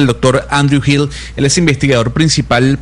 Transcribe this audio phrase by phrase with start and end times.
[0.00, 1.08] el doctor Andrew Hill.
[1.36, 2.78] Él es investigador principal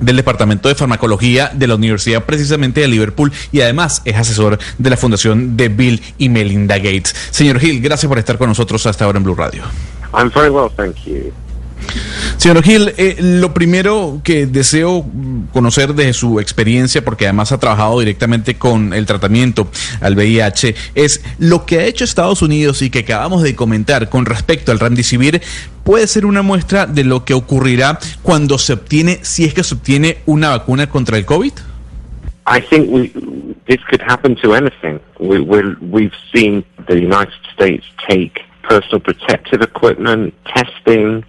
[0.00, 4.90] del Departamento de Farmacología de la Universidad precisamente de Liverpool y además es asesor de
[4.90, 7.14] la Fundación de Bill y Melinda Gates.
[7.30, 9.62] Señor Hill, gracias por estar con nosotros hasta ahora en Blue Radio.
[10.12, 11.32] I'm very well, thank you.
[12.36, 15.04] Señor Gil, eh, lo primero que deseo
[15.52, 19.68] conocer de su experiencia, porque además ha trabajado directamente con el tratamiento
[20.00, 24.24] al VIH, es lo que ha hecho Estados Unidos y que acabamos de comentar con
[24.24, 25.42] respecto al Remdesivir
[25.84, 29.74] puede ser una muestra de lo que ocurrirá cuando se obtiene, si es que se
[29.74, 31.52] obtiene una vacuna contra el COVID.
[32.46, 33.12] I think we,
[33.66, 34.98] this could happen to anything.
[35.18, 41.24] We, we've seen the United States take personal protective equipment, testing,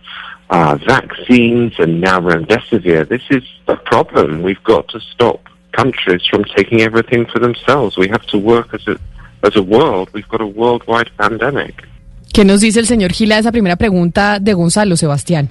[0.51, 3.07] uh, vaccines, and now remdesivir.
[3.07, 4.43] This is a problem.
[4.43, 5.39] We've got to stop
[5.71, 7.97] countries from taking everything for themselves.
[7.97, 8.97] We have to work as a,
[9.43, 10.09] as a world.
[10.13, 11.87] We've got a worldwide pandemic.
[12.33, 15.49] ¿Qué nos dice el señor Gila de esa primera pregunta de Gonzalo, Sebastián?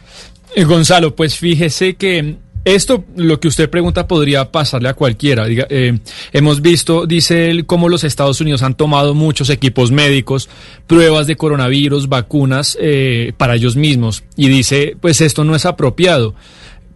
[0.54, 5.46] Eh, Gonzalo, pues fíjese que esto, lo que usted pregunta, podría pasarle a cualquiera.
[5.46, 5.98] Diga, eh,
[6.32, 10.48] hemos visto, dice él, cómo los Estados Unidos han tomado muchos equipos médicos,
[10.86, 14.24] pruebas de coronavirus, vacunas eh, para ellos mismos.
[14.36, 16.34] Y dice, pues esto no es apropiado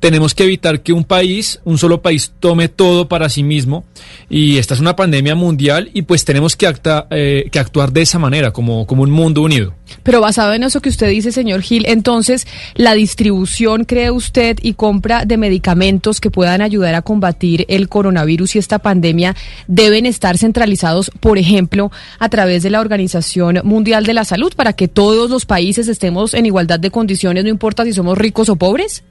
[0.00, 3.84] tenemos que evitar que un país, un solo país, tome todo para sí mismo.
[4.28, 6.72] Y esta es una pandemia mundial y pues tenemos que,
[7.10, 9.74] eh, que actuar de esa manera, como, como un mundo unido.
[10.02, 14.74] Pero basado en eso que usted dice, señor Gil, entonces, ¿la distribución, cree usted, y
[14.74, 19.34] compra de medicamentos que puedan ayudar a combatir el coronavirus y esta pandemia
[19.66, 24.72] deben estar centralizados, por ejemplo, a través de la Organización Mundial de la Salud, para
[24.72, 28.56] que todos los países estemos en igualdad de condiciones, no importa si somos ricos o
[28.56, 29.04] pobres?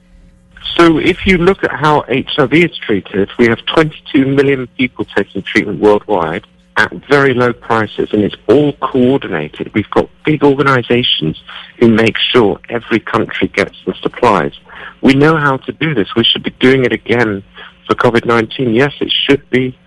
[0.76, 5.42] So if you look at how HIV is treated, we have 22 million people taking
[5.42, 9.72] treatment worldwide at very low prices, and it's all coordinated.
[9.74, 11.40] We've got big organizations
[11.78, 14.52] who make sure every country gets the supplies.
[15.00, 16.14] We know how to do this.
[16.16, 17.44] We should be doing it again
[17.86, 18.74] for COVID-19.
[18.74, 19.78] Yes, it should be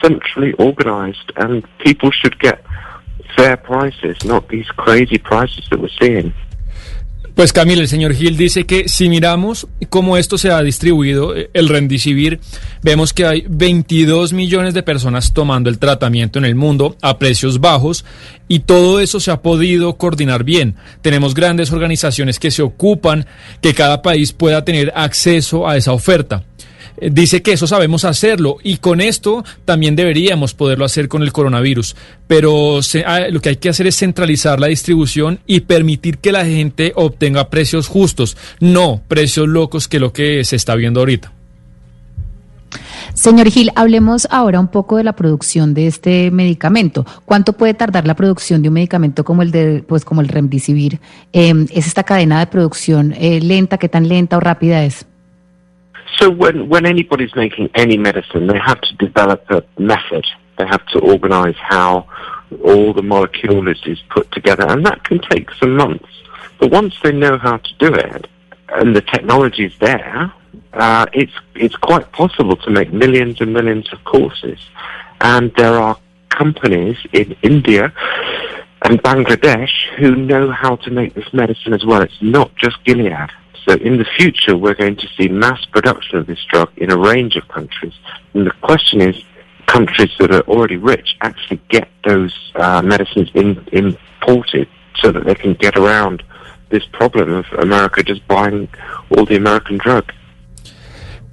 [0.00, 2.64] centrally organized, and people should get
[3.36, 6.32] fair prices, not these crazy prices that we're seeing.
[7.36, 11.50] Pues Camila, el señor Gil dice que si miramos cómo esto se ha distribuido, eh,
[11.52, 12.40] el Rendicivir,
[12.80, 17.60] vemos que hay 22 millones de personas tomando el tratamiento en el mundo a precios
[17.60, 18.06] bajos
[18.48, 20.76] y todo eso se ha podido coordinar bien.
[21.02, 23.26] Tenemos grandes organizaciones que se ocupan
[23.60, 26.42] que cada país pueda tener acceso a esa oferta.
[26.98, 31.32] Eh, dice que eso sabemos hacerlo y con esto también deberíamos poderlo hacer con el
[31.32, 31.96] coronavirus.
[32.26, 36.44] Pero ah, lo que hay que hacer es centralizar la distribución y permitir que la
[36.44, 41.32] gente obtenga precios justos, no precios locos que lo que se está viendo ahorita.
[43.14, 47.06] Señor Gil, hablemos ahora un poco de la producción de este medicamento.
[47.24, 51.00] ¿Cuánto puede tardar la producción de un medicamento como el de, pues como el Remdesivir?
[51.32, 53.78] Eh, ¿Es esta cadena de producción eh, lenta?
[53.78, 55.06] ¿Qué tan lenta o rápida es?
[56.14, 60.26] So when, when anybody's making any medicine, they have to develop a method.
[60.58, 62.08] They have to organize how
[62.64, 66.08] all the molecule is, is put together, and that can take some months.
[66.58, 68.28] But once they know how to do it,
[68.68, 70.32] and the technology is there,
[70.72, 74.58] uh, it's, it's quite possible to make millions and millions of courses.
[75.20, 75.98] And there are
[76.30, 77.92] companies in India
[78.82, 82.02] and Bangladesh who know how to make this medicine as well.
[82.02, 83.30] It's not just Gilead.
[83.68, 86.96] So in the future, we're going to see mass production of this drug in a
[86.96, 87.94] range of countries.
[88.32, 89.24] And the question is,
[89.66, 94.68] countries that are already rich actually get those uh, medicines in, imported
[95.00, 96.22] so that they can get around
[96.68, 98.68] this problem of America just buying
[99.10, 100.12] all the American drug.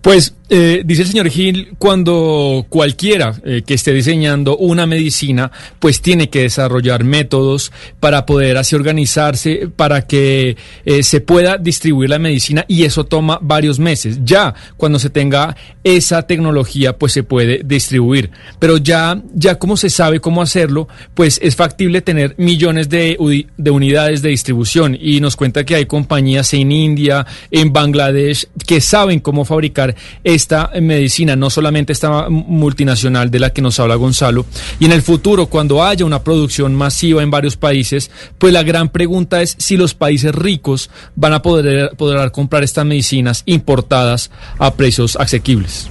[0.02, 6.02] Pues eh, dice el señor Gil, cuando cualquiera eh, que esté diseñando una medicina, pues
[6.02, 7.72] tiene que desarrollar métodos
[8.02, 13.40] para poder así organizarse, para que eh, se pueda distribuir la medicina y eso toma
[13.42, 14.20] varios meses.
[14.24, 18.30] Ya cuando se tenga esa tecnología, pues se puede distribuir.
[18.60, 23.18] Pero ya, ya como se sabe cómo hacerlo, pues es factible tener millones de,
[23.58, 28.82] de unidades de distribución y nos cuenta que hay compañías en India, en Bangladesh, que
[28.82, 29.96] saben cómo fabricar
[30.34, 34.46] esta medicina, no solamente esta multinacional de la que nos habla Gonzalo.
[34.80, 38.90] Y en el futuro, cuando haya una producción masiva en varios países, pues la gran
[38.90, 44.74] pregunta es si los países ricos van a poder, poder comprar estas medicinas importadas a
[44.74, 45.90] precios asequibles.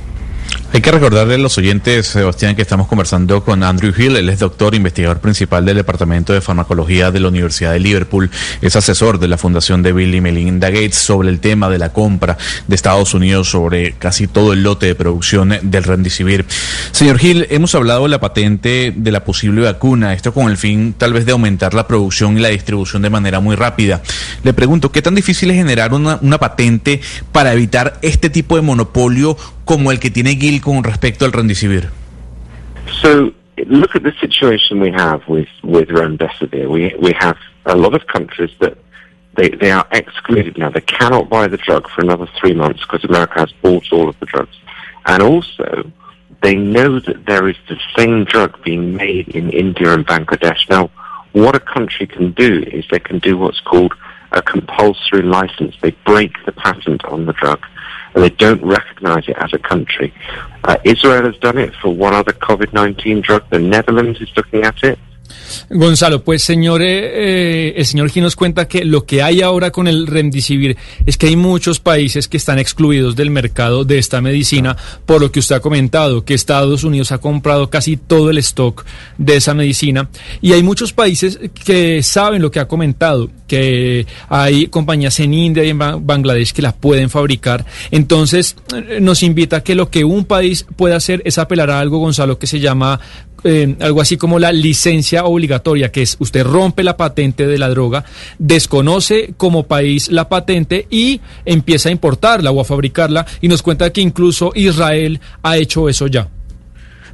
[0.74, 4.16] Hay que recordarle a los oyentes, Sebastián, que estamos conversando con Andrew Hill.
[4.16, 8.30] Él es doctor, investigador principal del Departamento de Farmacología de la Universidad de Liverpool.
[8.62, 11.92] Es asesor de la Fundación de Bill y Melinda Gates sobre el tema de la
[11.92, 16.46] compra de Estados Unidos sobre casi todo el lote de producción del Remdesivir.
[16.90, 20.14] Señor Hill, hemos hablado de la patente de la posible vacuna.
[20.14, 23.40] Esto con el fin tal vez de aumentar la producción y la distribución de manera
[23.40, 24.00] muy rápida.
[24.42, 28.62] Le pregunto, ¿qué tan difícil es generar una, una patente para evitar este tipo de
[28.62, 31.32] monopolio como el que tiene Gil con respecto al?
[33.00, 33.32] So
[33.66, 36.68] look at the situation we have with with remdesivir.
[36.68, 37.36] We we have
[37.66, 38.76] a lot of countries that
[39.36, 40.70] they they are excluded now.
[40.70, 44.18] They cannot buy the drug for another three months because America has bought all of
[44.20, 44.56] the drugs,
[45.06, 45.90] and also
[46.42, 50.68] they know that there is the same drug being made in India and Bangladesh.
[50.68, 50.90] Now,
[51.32, 53.94] what a country can do is they can do what's called
[54.32, 55.76] a compulsory license.
[55.80, 57.64] They break the patent on the drug
[58.14, 60.12] and they don't recognize it as a country.
[60.64, 63.48] Uh, Israel has done it for one other COVID-19 drug.
[63.50, 64.98] The Netherlands is looking at it.
[65.70, 69.88] Gonzalo, pues señor, eh, el señor Gil nos cuenta que lo que hay ahora con
[69.88, 70.76] el Remdesivir
[71.06, 74.76] es que hay muchos países que están excluidos del mercado de esta medicina,
[75.06, 78.84] por lo que usted ha comentado, que Estados Unidos ha comprado casi todo el stock
[79.18, 80.08] de esa medicina,
[80.40, 85.64] y hay muchos países que saben lo que ha comentado, que hay compañías en India
[85.64, 88.56] y en Bangladesh que la pueden fabricar, entonces
[89.00, 92.38] nos invita a que lo que un país puede hacer es apelar a algo, Gonzalo,
[92.38, 93.00] que se llama
[93.44, 97.68] eh, algo así como la licencia obligatoria, que es usted rompe la patente de la
[97.68, 98.04] droga,
[98.38, 103.90] desconoce como país la patente y empieza a importarla o a fabricarla y nos cuenta
[103.90, 106.28] que incluso Israel ha hecho eso ya.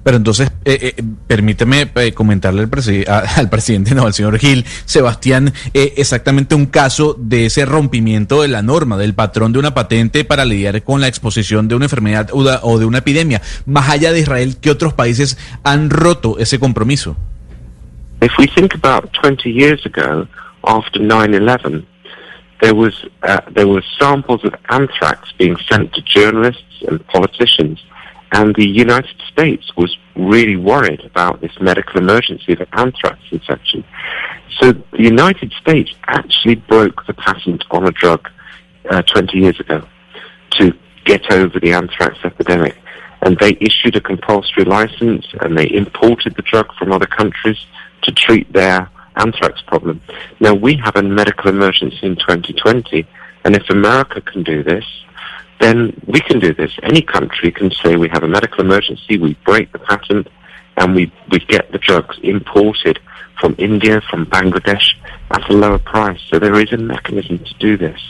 [0.09, 4.39] Pero entonces, eh, eh, permíteme eh, comentarle al, presi a, al, presidente, no, al señor
[4.39, 9.59] Gil, Sebastián, eh, exactamente un caso de ese rompimiento de la norma, del patrón de
[9.59, 13.43] una patente para lidiar con la exposición de una enfermedad o de una epidemia.
[13.67, 17.15] Más allá de Israel, ¿qué otros países han roto ese compromiso?
[18.23, 20.27] If we think about 20 years ago,
[20.65, 21.85] after 9-11,
[22.63, 27.79] there uh, there were samples of anthrax being sent to journalists and politicians
[28.33, 33.85] And the United States was really worried about this medical emergency of anthrax infection.
[34.61, 38.29] So the United States actually broke the patent on a drug
[38.91, 39.87] uh, 20 years ago
[40.53, 40.73] to
[41.05, 42.77] get over the anthrax epidemic.
[43.23, 47.59] And they issued a compulsory license and they imported the drug from other countries
[48.03, 50.01] to treat their anthrax problem.
[50.39, 53.07] Now we have a medical emergency in 2020
[53.45, 54.85] and if America can do this,
[55.61, 56.73] then we can do this.
[56.83, 60.29] Any country can say we have a medical emergency, we break the patent,
[60.77, 63.01] and we, we get the drugs imported
[63.41, 64.95] from India, from Bangladesh
[65.31, 66.21] at a lower price.
[66.29, 68.01] So there is a mechanism to do this.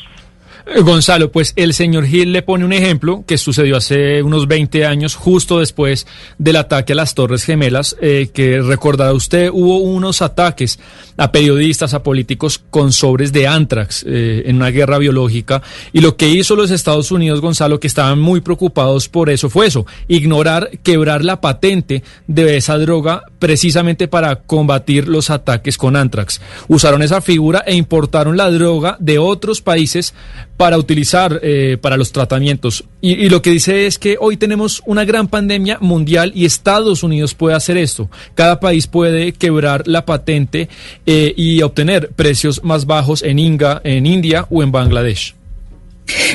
[0.76, 5.14] Gonzalo, pues el señor Gil le pone un ejemplo que sucedió hace unos 20 años,
[5.14, 6.06] justo después
[6.36, 10.78] del ataque a las Torres Gemelas, eh, que recordará usted, hubo unos ataques
[11.16, 15.62] a periodistas, a políticos con sobres de antrax eh, en una guerra biológica.
[15.92, 19.66] Y lo que hizo los Estados Unidos, Gonzalo, que estaban muy preocupados por eso, fue
[19.66, 26.40] eso, ignorar, quebrar la patente de esa droga precisamente para combatir los ataques con antrax.
[26.68, 30.14] Usaron esa figura e importaron la droga de otros países
[30.58, 32.84] para utilizar eh, para los tratamientos.
[33.00, 37.32] Y, lo que dice es que hoy tenemos una gran pandemia mundial y Estados Unidos
[37.32, 38.10] puede hacer esto.
[38.34, 40.68] Cada país puede quebrar la patente
[41.06, 45.37] eh, y obtener precios más bajos en, Inga, en India o en Bangladesh.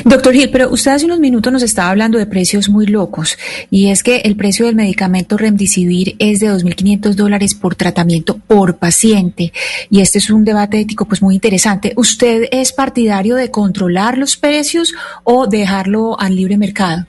[0.04, 3.36] Doctor Gil, pero usted hace unos minutos nos estaba hablando de precios muy locos
[3.70, 8.78] y es que el precio del medicamento Remdesivir es de 2.500 dólares por tratamiento por
[8.78, 9.52] paciente
[9.90, 11.92] y este es un debate ético pues muy interesante.
[11.96, 14.94] ¿Usted es partidario de controlar los precios
[15.24, 17.06] o dejarlo al libre mercado?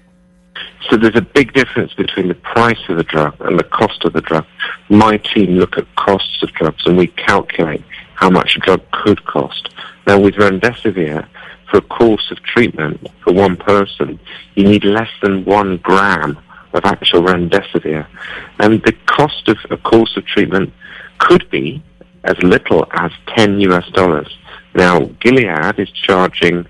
[0.89, 4.13] So there's a big difference between the price of the drug and the cost of
[4.13, 4.45] the drug.
[4.89, 9.23] My team look at costs of drugs and we calculate how much a drug could
[9.25, 9.69] cost.
[10.05, 11.25] Now with Remdesivir,
[11.75, 14.17] for a course of treatment for one person,
[14.55, 16.37] you need less than one gram
[16.73, 18.07] of actual remdesivir.
[18.59, 20.71] And the cost of a course of treatment
[21.17, 21.83] could be
[22.23, 24.37] as little as 10 US dollars.
[24.73, 26.65] Now, Gilead is charging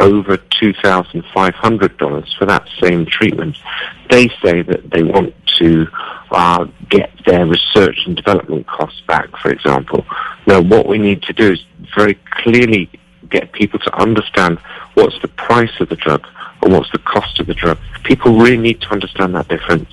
[0.00, 3.56] over $2,500 for that same treatment.
[4.10, 5.86] They say that they want to
[6.30, 10.04] uh, get their research and development costs back, for example.
[10.46, 11.64] Now, what we need to do is
[11.96, 12.90] very clearly
[13.30, 14.58] get people to understand
[14.94, 16.22] what's the price of the drug
[16.62, 17.78] and what's the cost of the drug.
[18.04, 19.88] People really need to understand that difference.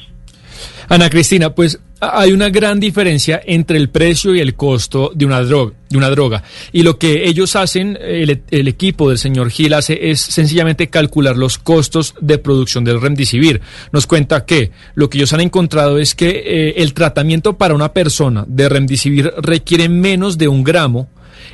[0.89, 5.41] Ana Cristina, pues hay una gran diferencia entre el precio y el costo de una
[5.41, 5.73] droga.
[5.89, 6.43] De una droga.
[6.71, 11.37] Y lo que ellos hacen, el, el equipo del señor Gil hace es sencillamente calcular
[11.37, 13.61] los costos de producción del remdesivir.
[13.91, 17.93] Nos cuenta que lo que ellos han encontrado es que eh, el tratamiento para una
[17.93, 21.09] persona de remdesivir requiere menos de un gramo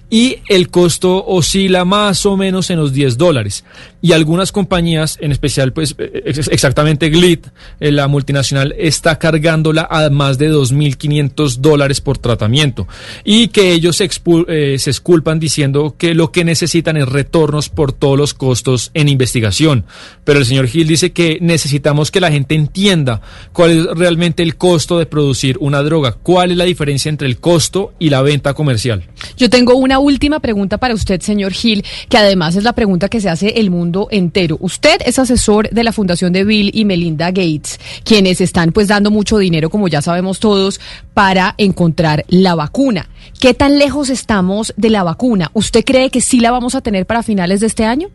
[0.10, 3.64] y el costo oscila más o menos en los 10 dólares.
[4.00, 7.48] Y algunas compañías, en especial, pues exactamente Glit,
[7.80, 12.88] eh, la multinacional, está cargándola a más de 2.500 dólares por tratamiento.
[13.24, 14.08] Y que ellos se,
[14.48, 19.10] eh, se esculpan diciendo que lo que necesitan es retornos por todos los costos en
[19.10, 19.86] investigación.
[20.24, 24.58] Pero el señor Gil dice que necesitamos que la gente entienda cuál es realmente el
[24.58, 28.54] costo de producir una droga, cuál es la diferencia entre el costo y la venta
[28.54, 29.04] comercial.
[29.38, 33.22] Yo tengo una última pregunta para usted, señor Gil, que además es la pregunta que
[33.22, 34.58] se hace el mundo entero.
[34.60, 39.12] Usted es asesor de la Fundación de Bill y Melinda Gates, quienes están pues dando
[39.12, 40.80] mucho dinero, como ya sabemos todos,
[41.14, 43.08] para encontrar la vacuna.
[43.40, 45.50] ¿Qué tan lejos estamos de la vacuna?
[45.54, 48.10] ¿Usted cree que sí la vamos a tener para finales de este año?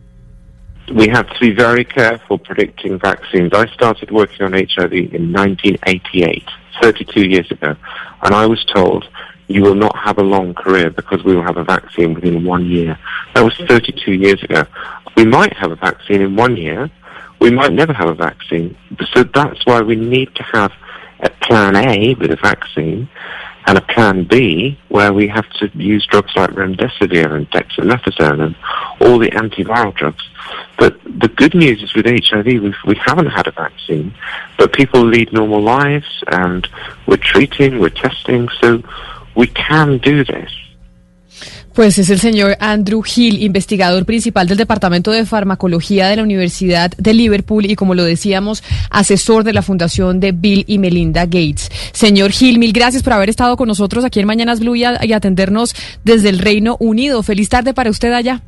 [0.93, 3.51] We have to be very careful predicting vaccines.
[3.53, 6.43] I started working on HIV in 1988,
[6.81, 7.75] 32 years ago,
[8.21, 9.05] and I was told
[9.47, 12.65] you will not have a long career because we will have a vaccine within one
[12.65, 12.97] year.
[13.33, 14.65] That was 32 years ago.
[15.15, 16.89] We might have a vaccine in one year.
[17.39, 18.77] We might never have a vaccine.
[19.13, 20.71] So that's why we need to have
[21.19, 23.09] a plan A with a vaccine
[23.65, 28.55] and a plan B where we have to use drugs like remdesivir and dexamethasone and
[28.99, 30.23] all the antiviral drugs.
[30.77, 34.13] But the good news is with HIV, we've, we haven't had a vaccine,
[34.57, 36.67] but people lead normal lives and
[37.07, 38.83] we're treating, we're testing, so
[39.35, 40.51] we can do this.
[41.73, 46.91] Pues es el señor Andrew Hill, investigador principal del Departamento de Farmacología de la Universidad
[46.97, 51.71] de Liverpool y, como lo decíamos, asesor de la Fundación de Bill y Melinda Gates.
[51.91, 55.73] Señor Hill, mil gracias por haber estado con nosotros aquí en Mañanas Blue y, atendernos
[56.03, 57.23] desde el Reino Unido.
[57.23, 58.41] Feliz tarde para usted allá.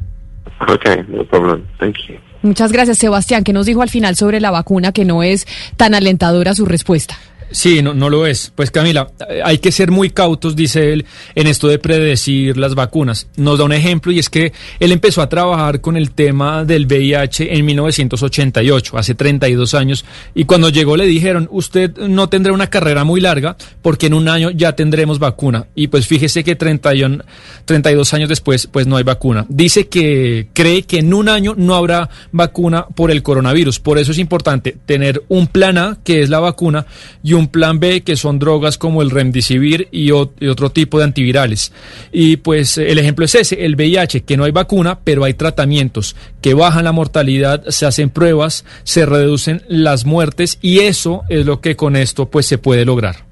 [0.68, 1.64] Okay, no problem.
[1.80, 2.16] Thank you.
[2.44, 3.44] Muchas gracias, Sebastián.
[3.44, 7.18] que nos dijo al final sobre la vacuna que no es tan alentadora su respuesta?
[7.52, 8.52] Sí, no, no lo es.
[8.56, 9.10] Pues Camila,
[9.44, 13.28] hay que ser muy cautos, dice él, en esto de predecir las vacunas.
[13.38, 16.86] Nos da un ejemplo y es que él empezó a trabajar con el tema del
[16.86, 22.68] VIH en 1988, hace 32 años, y cuando llegó le dijeron, usted no tendrá una
[22.68, 25.68] carrera muy larga porque en un año ya tendremos vacuna.
[25.76, 27.24] Y pues fíjese que 31,
[27.66, 29.46] 32 años después, pues no hay vacuna.
[29.50, 33.80] Dice que cree que en un año no habrá vacuna por el coronavirus.
[33.80, 36.86] Por eso es importante tener un plan A, que es la vacuna,
[37.24, 41.72] y un plan B, que son drogas como el remdesivir y, otro tipo de antivirales.
[42.12, 46.16] Y pues el ejemplo es ese, el VIH, que no hay vacuna, pero hay tratamientos
[46.42, 51.62] que bajan la mortalidad, se hacen pruebas, se reducen las muertes y eso es lo
[51.62, 53.26] que con esto pues se puede lograr.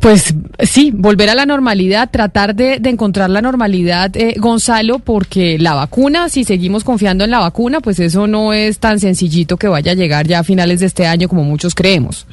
[0.00, 5.74] Pues sí, volver a la normalidad, tratar de, encontrar la normalidad, eh, Gonzalo, porque la
[5.74, 9.92] vacuna, si seguimos confiando en la vacuna, pues eso no es tan sencillito que vaya
[9.92, 12.26] a llegar ya a finales de este año como muchos creemos.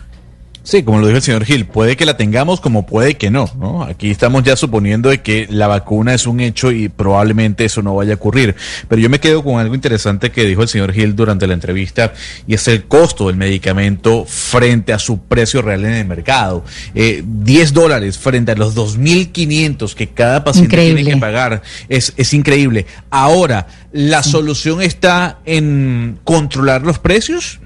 [0.63, 3.50] Sí, como lo dijo el señor Gil, puede que la tengamos como puede que no,
[3.58, 3.84] ¿no?
[3.84, 7.96] Aquí estamos ya suponiendo de que la vacuna es un hecho y probablemente eso no
[7.96, 8.56] vaya a ocurrir.
[8.88, 12.13] Pero yo me quedo con algo interesante que dijo el señor Gil durante la entrevista
[12.46, 16.63] y es el costo del medicamento frente a su precio real en el mercado.
[16.94, 22.34] Eh, 10 dólares frente a los 2.500 que cada paciente tiene que pagar es, es
[22.36, 22.86] increíble.
[23.10, 27.60] Ahora, ¿la solución está en controlar los precios?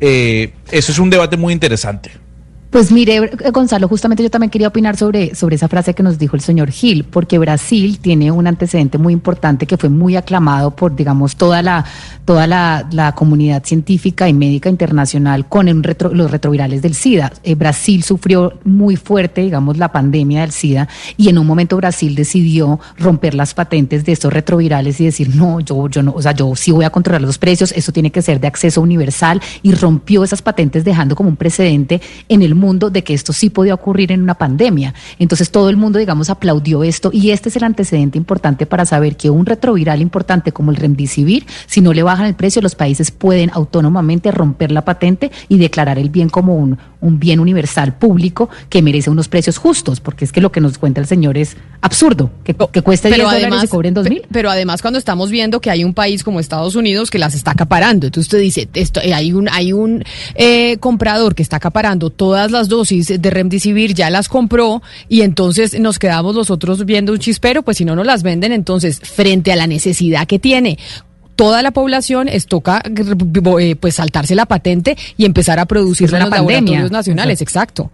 [0.00, 2.10] Eh, eso es un debate muy interesante.
[2.72, 6.36] Pues mire, Gonzalo, justamente yo también quería opinar sobre, sobre esa frase que nos dijo
[6.36, 10.96] el señor Gil, porque Brasil tiene un antecedente muy importante que fue muy aclamado por,
[10.96, 11.84] digamos, toda la,
[12.24, 17.30] toda la, comunidad científica y médica internacional con los retrovirales del SIDA.
[17.44, 20.88] Eh, Brasil sufrió muy fuerte, digamos, la pandemia del SIDA
[21.18, 25.60] y en un momento Brasil decidió romper las patentes de estos retrovirales y decir, no,
[25.60, 28.22] yo, yo no, o sea, yo sí voy a controlar los precios, eso tiene que
[28.22, 32.00] ser de acceso universal y rompió esas patentes dejando como un precedente
[32.30, 34.94] en el mundo de que esto sí podía ocurrir en una pandemia.
[35.18, 39.16] Entonces todo el mundo, digamos, aplaudió esto y este es el antecedente importante para saber
[39.16, 43.10] que un retroviral importante como el remdesivir, si no le bajan el precio, los países
[43.10, 48.48] pueden autónomamente romper la patente y declarar el bien como un, un bien universal público
[48.70, 51.56] que merece unos precios justos, porque es que lo que nos cuenta el señor es
[51.82, 54.22] absurdo, que, que cueste 10 dólares y cobren 2 mil.
[54.32, 57.50] Pero además cuando estamos viendo que hay un país como Estados Unidos que las está
[57.50, 60.04] acaparando, entonces usted dice, esto, eh, hay un, hay un
[60.34, 65.78] eh, comprador que está acaparando todas las dosis de Remdesivir, ya las compró y entonces
[65.78, 69.56] nos quedamos nosotros viendo un chispero, pues si no nos las venden, entonces frente a
[69.56, 70.78] la necesidad que tiene
[71.36, 76.20] toda la población es toca eh, pues saltarse la patente y empezar a producir en
[76.20, 77.90] los laboratorios nacionales, exacto.